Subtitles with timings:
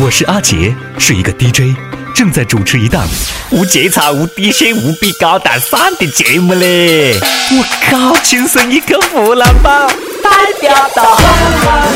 [0.00, 1.76] 我是阿杰，是一个 DJ，
[2.14, 3.04] 正在主持一档
[3.50, 7.18] 无节操、无底线、无比高大上的节目嘞！
[7.18, 9.88] 我靠，亲生一个湖南宝，
[10.22, 10.30] 代
[10.60, 11.18] 表到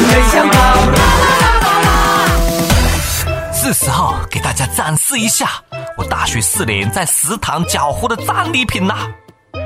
[0.08, 0.78] 没想到。
[3.54, 5.48] 是时候给大家展示一下
[5.96, 9.08] 我大学四年在食堂缴获的战利品啦！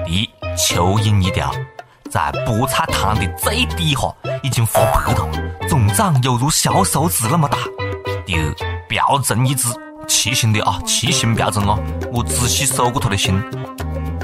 [0.04, 0.28] 第一，
[0.58, 1.50] 蚯蚓一条，
[2.10, 4.00] 在菠菜汤的最底下
[4.42, 5.26] 已经发白了，
[5.70, 7.56] 总长犹如小手指那么大。
[8.26, 8.54] 第二，
[8.88, 9.68] 标准一只，
[10.08, 11.78] 七星的啊，七星标准哦。
[12.12, 13.40] 我仔细搜过它的星。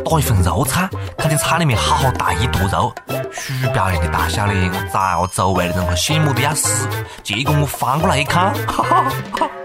[0.04, 2.92] 打一份肉菜，看见菜里面好大一坨肉，
[3.30, 6.86] 鼠标一样的大小的，我遭周围的人羡慕的要死。
[7.22, 8.84] 结果我翻过来一看，哈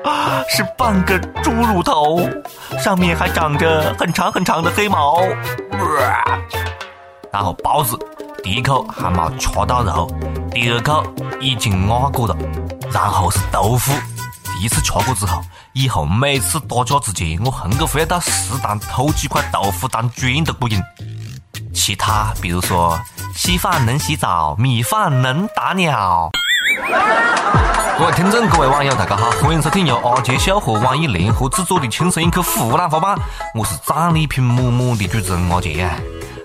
[0.06, 2.22] 哈，是半个猪乳头，
[2.80, 5.20] 上面还长着很长很长的黑毛。
[7.32, 7.98] 然后包子，
[8.42, 10.10] 第一口还没吃到肉，
[10.52, 11.04] 第二口
[11.42, 12.38] 已经压过了。
[12.94, 13.92] 然后是豆腐。
[14.60, 15.40] 第一次吃过之后，
[15.74, 20.82] 以后每次打架之前，我恨个非要到食堂偷几块豆腐当捐都不行。
[21.76, 23.00] 其他比如说，
[23.36, 26.32] 稀饭能洗澡，米饭能打鸟。
[28.00, 33.16] 各位听众，各位网友，大家好，欢迎收听由阿杰秀和网易联合制作的《轻松一刻湖南话版》，
[33.54, 35.94] 我是战利品满满的主持人阿杰呀。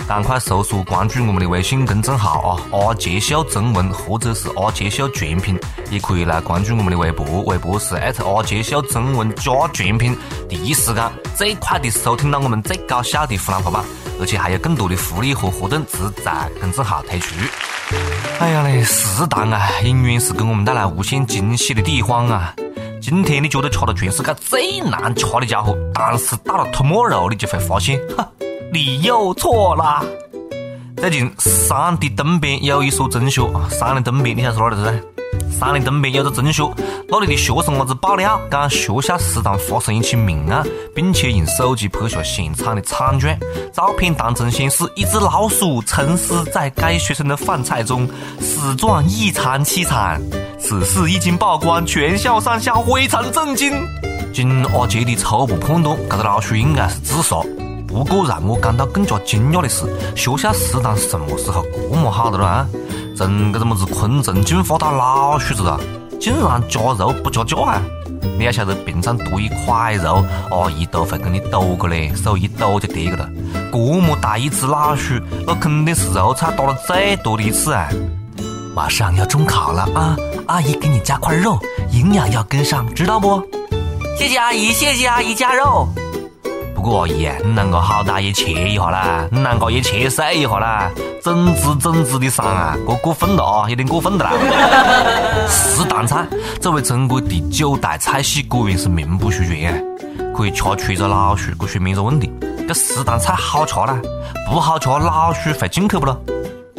[0.06, 2.60] 赶快搜索关注我们的微信公众号啊！
[2.70, 5.58] 阿杰秀中文或者是阿杰秀全拼，
[5.90, 10.16] 也可以来关注我们的微博，微博是艾特阿杰秀中文加全拼，
[10.48, 11.02] 第一时间
[11.34, 13.84] 最快的收听到我们最搞笑的湖南话版，
[14.20, 17.34] 而且还有更多的福利和活动只在公众号推出。
[18.38, 22.54] 哎呀嘞，食堂啊，永远是给我们带来无限惊喜的地方啊！
[23.00, 28.28] 今天你觉得吃了全世界最难吃的家伙，但是到了吐沫肉，你就会发现，哈。
[28.74, 30.02] 你又错了。
[30.96, 35.08] 最近山的东边有一所中学啊，山的东边你晓得是哪里子？
[35.60, 36.66] 山的东边有个中学，
[37.06, 43.36] 那里的学生伢子爆料，讲学校食堂发生一起命案，并且用手机拍下现场的惨状。
[43.74, 48.08] 照片当中显示，一只老鼠沉尸在该学生的饭菜中，
[48.40, 50.18] 死状异常凄惨。
[50.58, 53.74] 此事一经曝光，全校上下非常震惊。
[54.32, 57.36] 经阿杰的初步判断，这个老鼠应该是自杀。
[57.92, 59.84] 不过让我感到更加惊讶的是，
[60.16, 62.66] 学校食堂什么时候这么好的了啊？
[63.14, 65.78] 从这个么子昆虫进化到老鼠子了，
[66.18, 67.82] 竟然加肉不加价啊！
[68.38, 73.28] 你要晓得，平常多一块肉，阿姨都会给你抖个嘞，手一抖就跌个了。
[73.70, 75.14] 这么大一只老鼠，
[75.46, 77.88] 那肯定是肉菜打了最多的一次啊！
[78.74, 80.16] 马上要中考了啊，
[80.46, 81.58] 阿姨给你加块肉，
[81.90, 83.42] 营养要跟上，知道不？
[84.18, 85.86] 谢谢阿姨，谢谢阿姨加肉。
[86.82, 89.24] 不过阿姨，你啷个好歹也切一下啦？
[89.30, 90.90] 你啷个也切碎一下啦？
[91.22, 94.32] 整只整只的上啊，过过分了啊，有点过分的啦。
[95.46, 96.26] 食堂菜
[96.60, 99.78] 作为中国第九大菜系，果然是名不虚传啊！
[100.36, 102.32] 可以吃出一个老鼠，这说明一个问题：
[102.66, 103.96] 这食堂菜好吃啦，
[104.50, 106.20] 不好吃老鼠会进去不咯？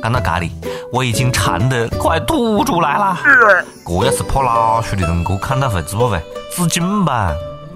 [0.01, 0.51] 讲到这里，
[0.91, 3.17] 我已经馋得快吐出来了。
[3.23, 6.21] 这要是怕老鼠的人，这看到会做不会？
[6.51, 7.31] 纸巾吧。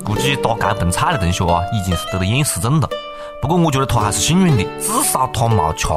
[0.07, 2.87] 估计打该盆菜的同学啊，已经是得了厌食症了。
[3.41, 5.89] 不过我觉得他还是幸运的，至少他没吃。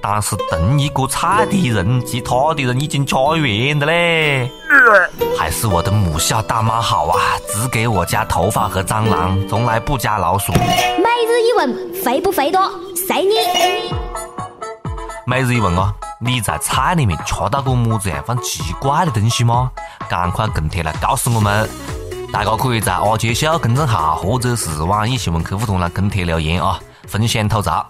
[0.00, 4.50] 但是同一个菜的人，其他的人已经吃完的嘞。
[5.38, 10.50] 还是我的母校大妈好啊，只给我加头发和蟑螂，从来不加老鼠。
[10.54, 12.58] 每日一问，肥不肥多？
[13.06, 13.34] 随你。
[15.26, 19.70] 每日一问啊，你在菜里面吃到过么子样放奇怪的东西吗？
[20.08, 21.68] 赶快跟帖来告诉我们。
[22.32, 27.86] 大家可以在阿杰小公众号或者是网易新闻客户端来跟帖留言啊，分享吐槽。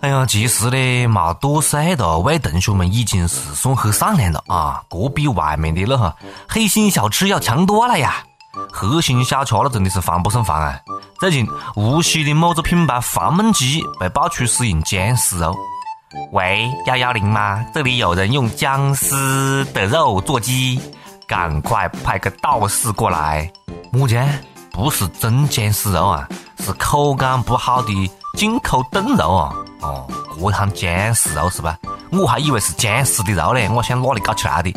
[0.00, 6.16] 哎呀，其实呢，没多岁的位同学们已经是算很善良了啊，这比外面的那哈
[6.48, 8.24] 黑心小吃要强多了呀。
[8.72, 10.76] 黑心小吃那真的是防不胜防啊！
[11.20, 15.54] 最近无锡的某个品牌黄焖鸡被爆出使用僵尸肉。
[16.32, 17.64] 喂，幺幺零吗？
[17.72, 20.80] 这里有人用僵尸的肉做鸡。
[21.26, 23.50] 赶快派个道士过来！
[23.92, 24.16] 么子？
[24.72, 26.28] 不是真僵尸肉啊，
[26.58, 29.54] 是口感不好的进口冻肉啊！
[29.80, 30.06] 哦，
[30.36, 31.78] 这喊僵尸肉是吧？
[32.10, 34.74] 我还以为是僵尸的肉嘞，我想哪里搞起来的？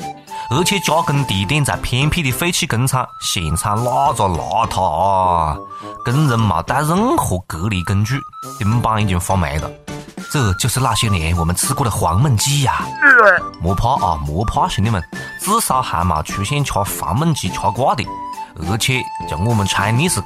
[0.49, 5.57] 而且加工地点在偏僻的废弃工厂，现场哪吒邋遢啊！
[6.05, 8.19] 工人没带任何隔离工具，
[8.59, 9.69] 钉板已经发霉了。
[10.37, 12.85] 这就是那些年我们吃过的黄焖鸡呀！
[13.59, 15.03] 莫怕啊，莫怕，兄弟们，
[15.41, 16.85] 至少还没出现吃黄
[17.19, 18.05] 焖鸡吃挂的。
[18.69, 20.21] 而且，就我们 Chinese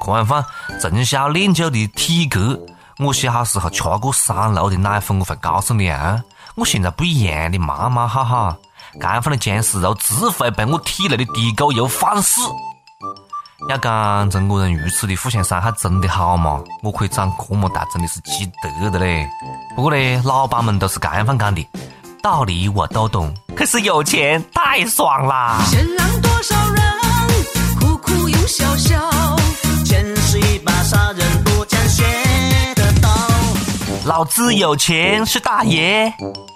[0.81, 2.59] 从小练就的体格，
[2.99, 6.21] 我小时候吃过三楼的奶粉，我会告诉你啊，
[6.55, 8.57] 我现在不一样的妈妈哈哈。
[8.99, 12.41] 干饭的僵尸肉只会被我体内的地沟油反噬。
[13.69, 16.61] 要讲中国人如此的互相伤害，真的好嘛？
[16.81, 19.27] 我可以长这么大，真的是积德的嘞。
[19.75, 21.67] 不过呢，老板们都是这样讲的，
[22.21, 25.59] 道理我都懂，可是有钱太爽啦！
[25.97, 26.83] 让多少人
[27.79, 28.99] 苦苦又笑笑，
[29.85, 32.03] 钱是一把杀人不见血
[32.75, 33.09] 的刀。
[34.05, 36.11] 老子有钱是大爷，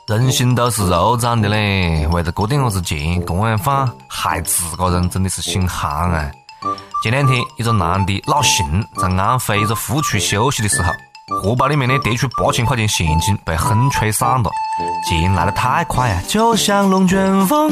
[0.08, 6.32] 人心都是肉长的嘞，为了这点子钱，公安犯害自个人，真的是心寒啊！
[7.04, 10.92] 前两天，一个男的老邢在安徽一个服务区休息的时候，
[11.42, 14.50] 荷包里面呢叠出八千块钱现金，被风吹散了。
[15.08, 17.72] 钱来得太快啊，就像龙卷风。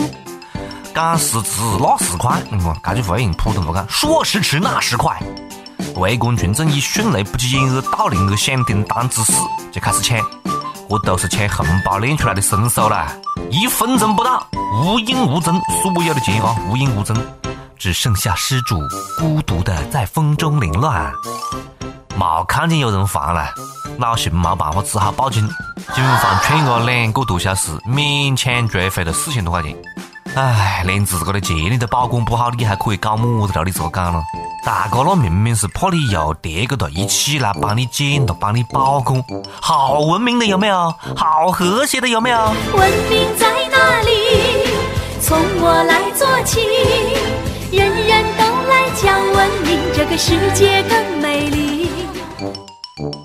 [0.94, 5.19] 赶时迟那时快，你看这句话用普通话讲，说时迟那时快。
[5.96, 9.34] 围观群众以迅雷不及掩耳盗铃而响叮当之势
[9.72, 10.19] 就开始抢，
[10.89, 13.12] 这都是抢红包练出来的身手啦！
[13.50, 14.46] 一分钟不到，
[14.84, 17.16] 无影无踪，所有的钱啊，无影无踪。
[17.83, 18.80] 只剩下失主
[19.19, 21.12] 孤独的在风中凌乱，
[22.15, 23.53] 没看见有人还了，
[23.97, 25.45] 老邢没办法，只好报警。
[25.94, 29.75] 警方劝他两个多小时，勉强追回了四千多块钱。
[30.33, 33.65] 唉，连自个的钱你都保管不好，你还可以搞么子了？
[33.65, 34.24] 你自个讲了，
[34.65, 39.21] 大哥那明明是怕你又跌个的，一起来帮你捡到，帮你保管，
[39.59, 40.95] 好文明的有没有？
[41.18, 42.38] 好和谐的有没有？
[42.77, 44.69] 文明在哪里？
[45.21, 46.62] 从我来做起。
[47.75, 51.90] 人人都来讲文明，这个世界更美丽。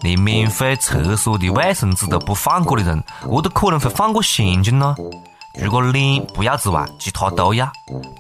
[0.01, 4.97] 连免费厕所的卫生纸都不放过的人，我都可能会放过现金呢？
[5.61, 7.71] 如果脸不要之外，其他都要。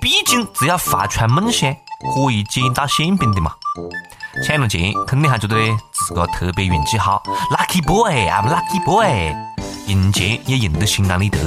[0.03, 1.75] 毕竟只要怀揣梦想，
[2.15, 3.55] 可以捡到馅饼的嘛。
[4.47, 5.57] 抢了钱，肯定还觉得
[5.93, 7.23] 自个特别运气好
[7.57, 9.35] ，lucky boy，I'm lucky boy。
[9.87, 11.39] 赢钱也赢得心安理得。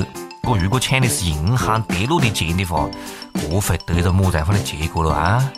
[0.43, 2.88] 我如果抢的是银行跌落的钱的话，
[3.49, 5.51] 我会得着么子样的结果了啊？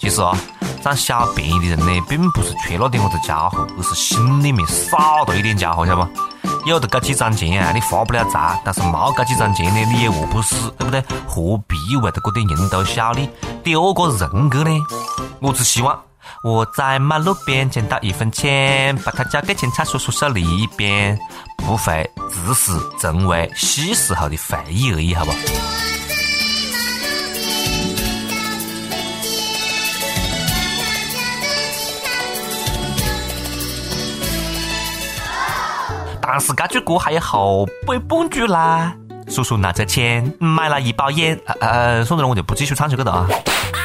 [0.00, 0.36] 其实啊，
[0.82, 6.68] 占小便宜的人呢，并不是缺那点么子家伙，而是心里面少了一点家伙，晓得不？
[6.68, 11.02] 有的这几张钱啊，你发不了财，但是没这几张钱呢，你也饿不死，对不对？
[11.26, 13.30] 何必为了这点蝇头小利
[13.62, 14.70] 丢个人格呢？
[15.40, 15.98] 我只希望
[16.42, 21.18] 我在马路边捡到一分钱，把它交给警察叔叔手里边，
[21.56, 25.32] 不会只是，成为细时候的回忆而已，好不？
[36.20, 38.94] 但是这句歌还有后背半句啦。
[39.28, 43.28] 叔叔拿着钱买了一包烟，呃，算了，我就不继续唱这个了啊。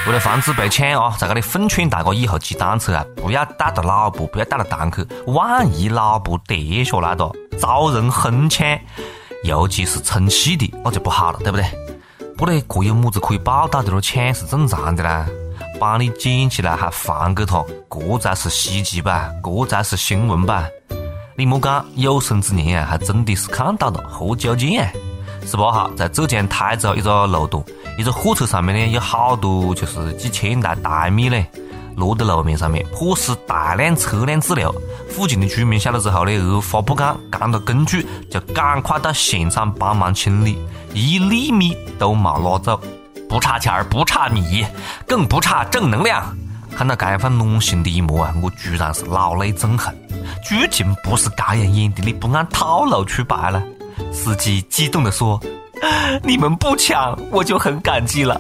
[0.06, 8.68] 为了防止被抢啊，在这里奉劝大家以后骑单车啊，不要带着脑部，不要带着档去，万一脑部跌下来了，遭人哄抢，
[9.46, 11.66] 尤其是充气的，那就不好了，对不对？
[12.36, 14.02] 不嘞，这有么子可以报道的咯？
[14.02, 15.26] 抢是正常的啦，
[15.80, 19.32] 帮你捡起来还还给他，这才是袭击吧？
[19.42, 20.68] 这才是新闻吧？
[21.38, 24.92] 你莫讲，有生之年啊，还真的是看到了，何久见啊？
[25.46, 27.64] 十八号，在浙江台州一个路段，
[27.98, 31.46] 一个货车上面呢有好多就是几千袋大米嘞，
[31.96, 34.74] 落在路面上面，迫使大量车辆滞留。
[35.10, 40.58] 附近的居民晓得之后呢，二话不讲，扛着工具就赶快到现场帮忙清理，
[40.94, 42.82] 一粒米都没拿走，
[43.30, 44.66] 不差钱儿，不差米，
[45.08, 46.36] 更不差正能量。
[46.76, 49.94] 看到这样份暖心的一幕啊，我居然是老泪纵横。
[50.44, 53.62] 剧情不是这样演的，你不按套路出牌了。
[54.12, 55.40] 司机激动地说
[56.24, 58.40] ：“你们不抢，我就很感激了。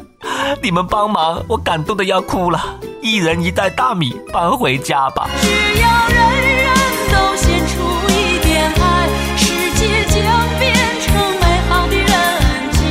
[0.61, 2.63] 你们帮忙，我感动的要哭了。
[3.01, 5.47] 一人一袋大米，搬回家吧。”只
[5.81, 6.17] 要人
[6.57, 6.73] 人
[7.11, 7.73] 都献出
[8.09, 10.21] 一点爱，世界将
[10.59, 12.81] 变成美好的人间。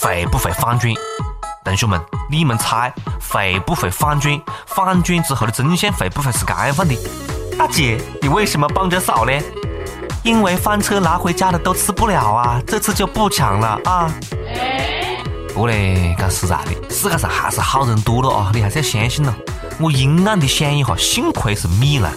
[0.00, 0.92] 会不会反转？
[1.64, 2.00] 同学们，
[2.30, 2.92] 你们猜
[3.28, 4.40] 会不会反转？
[4.66, 6.96] 反转之后的真相会不会是这样的？
[7.58, 9.32] 大姐，你为什么帮着扫呢？
[10.26, 14.12] 因为翻车拿回家的都吃不了啊，这次就不抢了啊。
[15.54, 19.32] 不过嘞，讲实在的，世界上还是好人多了啊，你还是要相信咯。
[19.78, 22.10] 我阴暗的想一下，幸亏是米啦，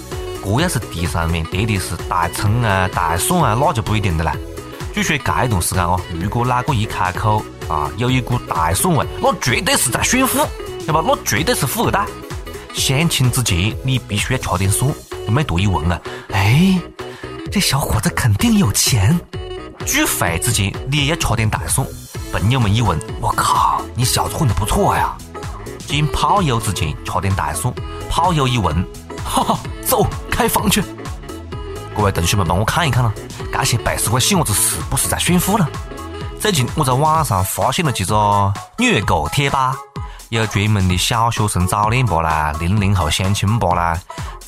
[0.43, 4.35] 这要是地上面叠的是大葱啊、大蒜啊，那就不一定的啦。
[4.91, 10.39] 据说这一段时间哦，如果哪个一开口啊，有一股大蒜味，那绝对是在炫富，
[10.83, 11.03] 对吧？
[11.05, 12.03] 那绝对是富二代。
[12.73, 14.91] 相亲之前，你必须要吃点蒜。
[15.27, 16.01] 没多一闻啊，
[16.31, 16.73] 哎，
[17.51, 19.19] 这小伙子肯定有钱。
[19.83, 21.85] 聚会之前，你也要吃点大蒜。
[22.31, 25.17] 朋友们一闻，我靠，你小子混得不错呀。
[25.87, 27.73] 进炮友之前吃点大蒜，
[28.07, 28.85] 炮友一闻，
[29.25, 30.83] 哈哈，走，开房去。
[31.97, 33.11] 各位同学们，帮我看一看啦，
[33.51, 35.67] 这些背时块细伢子是不是在炫富呢？
[36.39, 39.75] 最近我在网上发现了几个虐狗贴吧，
[40.29, 43.99] 有专门的小学生早恋吧啦，零零后相亲吧啦，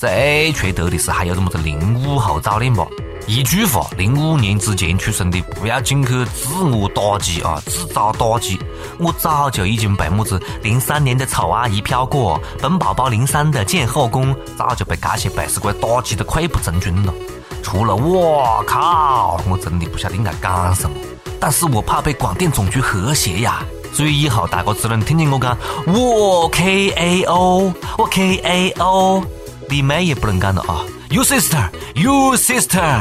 [0.02, 2.84] 最缺德的是还有什么子零五后早恋吧。
[3.28, 8.60] 一句话，零五年之前出生的不要进去自我打击啊，自找打击。
[8.98, 17.14] 我早就已经被么子零三年的丑阿姨飘过，本宝宝零三的见后宫，早就被这些背时鬼打击的溃不成军了。
[17.62, 20.98] 除了我靠，我真的不晓得应该干什么。
[21.40, 25.56] 但是我怕被广电总局和谐呀，所以以后大家只能听见我讲
[25.86, 29.24] 我 K A O，我 K A O，
[29.72, 33.00] 你妹也不能讲了啊！You sister，You sister。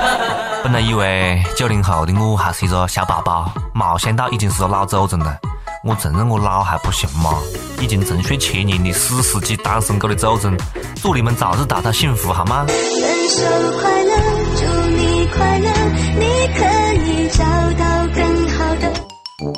[0.64, 5.36] 本来以为九零后的我还是一个小宝宝，没想到已经是个老祖宗了。
[5.84, 7.34] 我承认我老还不行吗？
[7.82, 10.56] 已经沉睡千年的史诗级单身狗的祖宗，
[11.02, 12.64] 祝你们早日达到幸福好吗？
[12.66, 13.44] 分手
[13.82, 14.16] 快乐，
[14.56, 15.70] 祝你快乐，
[16.18, 16.85] 你可。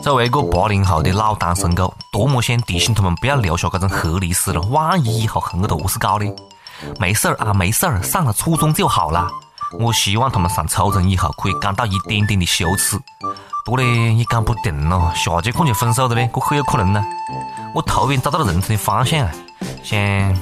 [0.02, 6.26] 作为一个八零后的老单身狗，多么想提醒他们不要留下这种黑历史了，万一以后恨个坨是搞的。
[6.98, 9.28] 没事儿啊，没事儿，上了初中就好了。
[9.78, 12.98] 我希望他们上初中以后可以感到一点点的羞耻。
[13.64, 17.04] 不过呢，也讲不定咯，下节课就分手的呢，这很有可能呢。
[17.72, 19.32] 我突然找到了人生的方向啊，
[19.84, 19.96] 想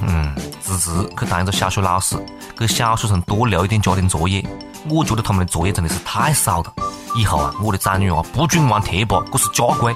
[0.07, 2.15] 嗯辞职去当一个小学老师，
[2.57, 4.43] 给小学生多留一点家庭作业。
[4.89, 6.73] 我觉得他们的作业真的是太少了。
[7.17, 9.95] 以后啊，我的崽女啊不准玩贴吧，这是家规。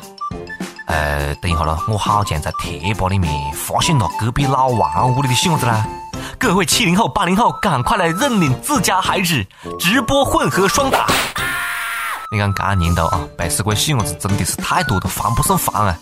[0.87, 5.85] 呃，等一下咯，我好像在贴吧里面发现了隔壁老王屋里的细伢子啦。
[6.39, 9.45] 各位七零后、八零后，赶快来认领自家孩子，
[9.79, 11.05] 直播混合双打。
[12.31, 15.95] 你看，这年头啊，百事鬼细伢子真的是太多了，防不胜防啊！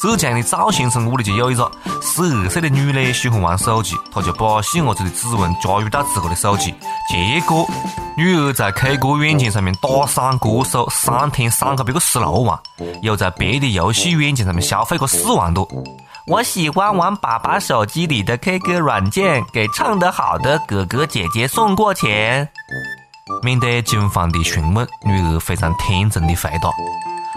[0.00, 6.74] 浙江的赵先生屋里就有一个十二岁的女的喜欢玩手机，他就把细伢子的指纹加入到自个的手机，
[7.08, 7.68] 结果
[8.16, 12.58] 女儿在 K 歌软件上面打赏歌手，三天赏个别个十六万，
[13.02, 15.68] 又在别的游戏软件上面消费个四万多。
[16.26, 22.48] 我喜欢玩爸爸手机里的 K 歌软件，给唱得好的哥哥姐姐送过钱。
[23.42, 26.70] 面对警方的询问，女儿非常天真的回答：“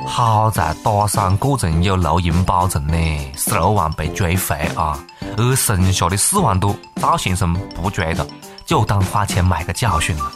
[0.07, 4.97] 好在打赏过程有录音保存呢，十六万被追回啊，
[5.37, 8.25] 而剩下的四万多，赵先生不追了，
[8.65, 10.31] 就当花钱买个教训了。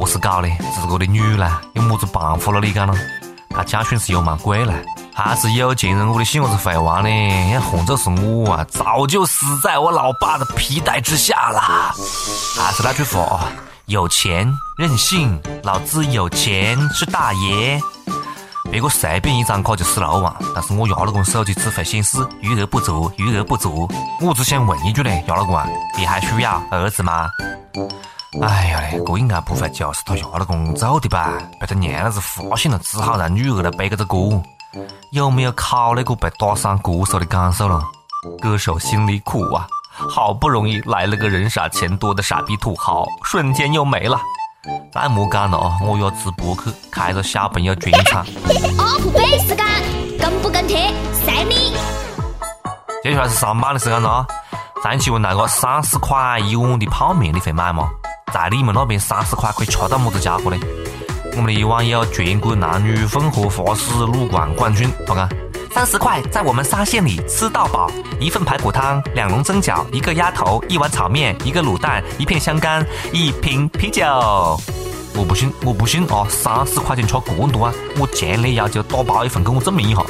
[0.00, 2.60] 我是搞的，自个的女呢，有么子办法了？
[2.60, 2.94] 你讲呢？
[3.50, 4.72] 他教训是有蛮贵呢。”
[5.12, 11.92] 还是有钱人屋的细伢子会玩呢，换做是我啊，早就死在我老爸的皮带之下啦。
[12.56, 13.40] 还是那句话，
[13.86, 17.78] 有钱任性，老子有钱是大爷。
[18.70, 23.88] 别个随便一张卡就十六万，但是我压了个手机只会显示余额不足，余额不足。
[24.20, 27.28] 我只想问一句嘞，压了个啊，你还需要儿子吗？
[28.42, 31.32] 哎呀嘞，这应该不会就是他压了工做的吧？
[31.58, 34.42] 被他娘老子发现了，只好让女儿来背这个锅。
[35.12, 37.82] 有没有考虑过被打伤歌手的感受了？
[38.40, 44.20] 歌手心里苦啊，好不容易来了个人傻钱多的傻逼土豪，瞬间又没了。
[44.92, 45.78] 再莫讲了啊！
[45.82, 48.26] 我要直播去开个小朋友专场。
[48.78, 49.66] up 背时间，
[50.18, 50.92] 跟不跟贴？
[51.24, 51.74] 随你。
[53.02, 54.26] 接下来是上班的时间了啊！
[54.84, 57.88] 上期问那个三十块一碗的泡面，你会买吗？
[58.34, 60.58] 在你们那边三十块可以吃到么子家伙呢？
[61.32, 65.28] 我们的一网友全国男女混合法式撸管冠军，他讲
[65.72, 74.04] 三十块在我们沙县里吃到饱，一份排骨汤，两笼蒸饺，一个鸭头，一碗炒面，一个卤蛋，一片香干，一瓶啤酒。
[75.16, 76.26] 我不信，我不信啊！
[76.28, 77.74] 三十块钱吃这么多啊！
[77.98, 80.02] 我强烈要求打包一份给我证明一下。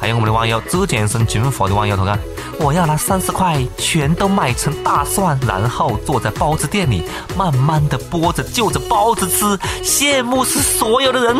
[0.00, 2.18] 还有我们的网友浙江省金华的网友，他讲
[2.58, 7.04] 我要拿三十块全都买成大蒜，然后坐在包子店里，
[7.36, 11.36] 慢慢的剥着就着包子吃，羡慕死所有的人。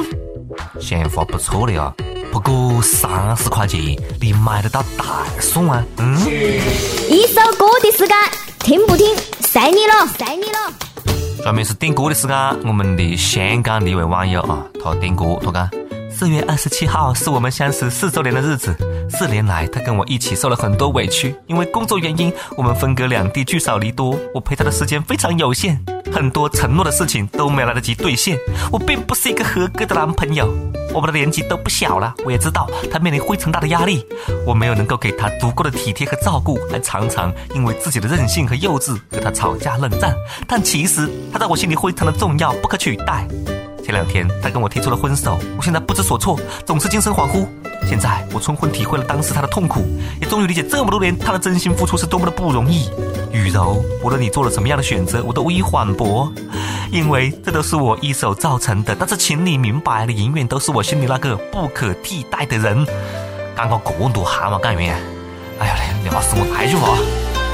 [0.81, 1.93] 想法不错的呀，
[2.33, 3.79] 不过三十块钱
[4.19, 5.85] 你买得到大蒜啊？
[5.99, 6.17] 嗯。
[7.11, 8.17] 一首歌的时间，
[8.61, 11.45] 听不听随你了，随你了。
[11.45, 15.69] 下面是点歌的时间，我们的香港的一位网友啊，他点歌，他讲。
[16.11, 18.75] 四月二十七号是我们相识四周年的日子。
[19.11, 24.19] 四年来，他跟我一起受了很多委屈，因为工作原因，我们分隔两地，聚少离多。
[24.35, 25.79] 我陪他的时间非常有限，
[26.12, 28.38] 很多承诺的事情都没来得及兑现。
[28.71, 30.52] 我并不是一个合格的男朋友。
[30.95, 34.07] 我们的年纪都不小了，我也知道他面临非常大的压力。
[34.47, 40.14] 我没有能够给他足够的体贴和照顾，还常常因为自己的任性和幼稚和他吵架冷战。
[40.47, 43.26] 但其实他在我心里非常的重要，不可取代。
[43.83, 47.47] 前两天，他跟我提出了分手，我现在不知所措，总是精神恍惚。
[47.89, 49.85] 现在我充分体会了当时他的痛苦，
[50.21, 52.89] 也终于理解这么多年他的真心付出是多么的不容易。
[53.33, 56.33] 雨柔，无论你做了什么样的选择，我都无以反驳，
[56.91, 58.95] 因为这都是我一手造成的。
[58.99, 62.87] 但是请你明白，你永远都是我心里那个不可替代的人。
[63.57, 64.97] 讲个这么多蛤蟆感言，
[65.59, 66.97] 哎呀，累死我太句话。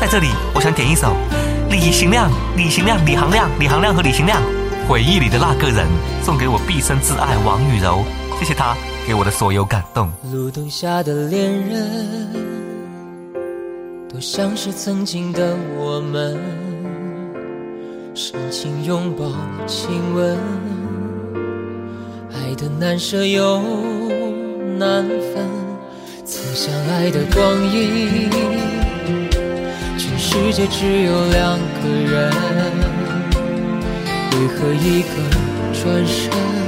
[0.00, 1.16] 在这里，我想点一首
[1.68, 4.40] 李行亮、李行亮、李行亮、李行亮和李行亮
[4.88, 5.86] 回忆里的那个人，
[6.22, 8.04] 送给我毕生挚爱王雨柔，
[8.38, 8.76] 谢谢他
[9.08, 10.12] 给我的所有感动。
[10.30, 12.28] 路灯下的恋人，
[14.06, 16.38] 多像是曾经的我们，
[18.14, 19.32] 深情拥抱、
[19.66, 20.36] 亲吻，
[22.34, 23.62] 爱的难舍又
[24.76, 25.48] 难分，
[26.26, 28.28] 曾相爱的光阴，
[29.96, 32.30] 全世界只有两个人，
[34.32, 35.08] 为何一个
[35.72, 36.67] 转身？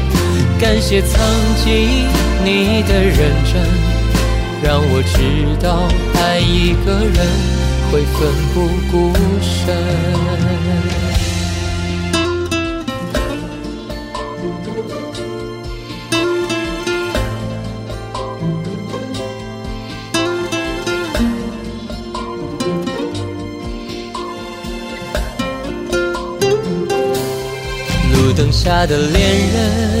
[0.61, 1.19] 感谢曾
[1.65, 2.07] 经
[2.45, 3.17] 你的认
[3.51, 3.63] 真，
[4.61, 5.89] 让我知道
[6.21, 7.17] 爱一个人
[7.91, 9.75] 会奋不顾身。
[28.13, 29.19] 路灯下的恋
[29.53, 30.00] 人，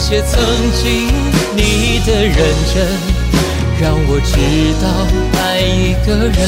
[0.00, 0.40] 谢曾
[0.72, 1.06] 经
[1.54, 2.34] 你的认
[2.74, 2.82] 真，
[3.78, 4.34] 让我知
[4.80, 4.88] 道
[5.38, 6.40] 爱一个人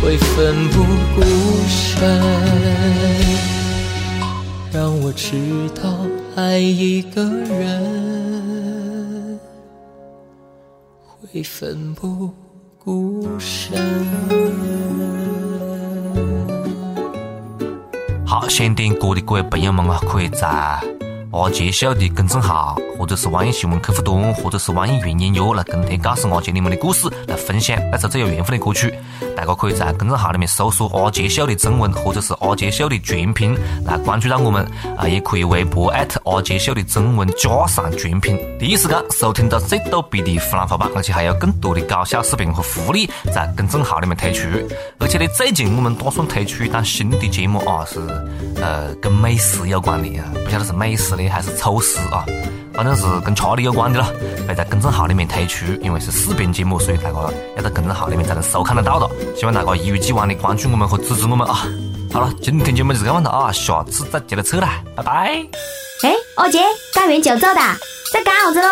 [0.00, 0.82] 会奋不
[1.14, 1.20] 顾
[1.68, 2.00] 身。
[4.72, 5.36] 让我知
[5.80, 9.38] 道爱一个人
[11.20, 12.32] 会奋不
[12.82, 13.78] 顾身。
[18.26, 20.48] 好，想点歌的各位朋友们啊，可以在
[21.30, 28.94] 阿杰秀的公众号，或者是网易新闻客户端，或者是网易云音乐来跟帖告诉阿杰你们的故事，来分享那首最有缘分的歌曲。
[29.36, 34.64] 大家可以在公众号里面搜索阿杰秀的中文，或者是阿杰秀的全拼来关注到我们
[34.96, 44.48] 啊，也可以微博艾特阿杰秀的中文加上全拼，第一时间收听到最逗逼的湖南话版，而且还有更多的搞笑视频和福利在公众号里面推出。
[44.98, 48.00] 而且呢，最近我们打算推出一档新的节目啊，是
[48.60, 52.24] 呃跟美食有关的啊，不晓得是美食呢还是丑事啊，
[52.72, 54.06] 反正是跟吃的有关的了，
[54.46, 55.66] 会在公众号里面推出。
[55.82, 57.18] 因为是视频节目，所以大家
[57.56, 59.10] 要在公众号里面才能收看得到的。
[59.36, 61.66] 希望大家一如既往的关注我们和支持我们啊！
[62.12, 65.12] 好了，今天节目就是这样了啊，下次再接着扯啦，拜拜。
[66.02, 66.60] 哎，阿杰，
[66.94, 67.76] 干完就走哒，
[68.12, 68.68] 在干啥子喽？